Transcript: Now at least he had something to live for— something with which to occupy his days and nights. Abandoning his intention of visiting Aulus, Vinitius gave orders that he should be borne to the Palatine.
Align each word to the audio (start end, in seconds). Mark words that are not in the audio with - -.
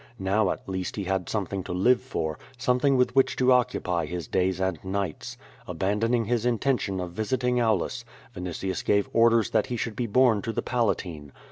Now 0.17 0.49
at 0.49 0.67
least 0.67 0.95
he 0.95 1.03
had 1.03 1.29
something 1.29 1.63
to 1.65 1.73
live 1.73 2.01
for— 2.01 2.39
something 2.57 2.97
with 2.97 3.15
which 3.15 3.35
to 3.35 3.51
occupy 3.51 4.07
his 4.07 4.27
days 4.27 4.59
and 4.59 4.83
nights. 4.83 5.37
Abandoning 5.67 6.25
his 6.25 6.43
intention 6.43 6.99
of 6.99 7.11
visiting 7.11 7.59
Aulus, 7.61 8.03
Vinitius 8.33 8.83
gave 8.83 9.07
orders 9.13 9.51
that 9.51 9.67
he 9.67 9.77
should 9.77 9.95
be 9.95 10.07
borne 10.07 10.41
to 10.41 10.51
the 10.51 10.63
Palatine. 10.63 11.31